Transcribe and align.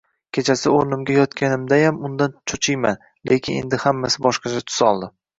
Kechasi 0.35 0.69
o`rnimda 0.75 1.17
yotganimdayam 1.17 1.99
undan 2.09 2.33
cho`chiyman, 2.51 2.97
lekin 3.33 3.59
endi 3.65 3.79
hammasi 3.83 4.23
boshqacha 4.29 4.63
tus 4.73 4.81
oldi 4.89 5.11